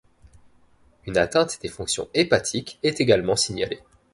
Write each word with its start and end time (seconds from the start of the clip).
Une 1.05 1.15
atteinte 1.15 1.59
des 1.61 1.67
fonctions 1.69 2.09
hépatiques 2.15 2.79
est 2.81 2.99
également 3.01 3.35
signalée. 3.35 3.83